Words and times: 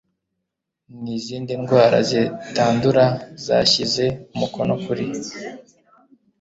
n 1.01 1.03
izindi 1.17 1.51
ndwara 1.61 1.97
zitandura 2.09 3.05
yashyize 3.49 4.03
umukono 4.33 4.73
kuri 4.83 5.05